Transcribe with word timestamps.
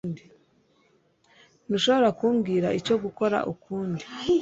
Ntushobora 1.67 2.09
kumbwira 2.19 2.67
icyo 2.79 2.95
gukora 3.03 3.37
ukundi. 3.53 4.05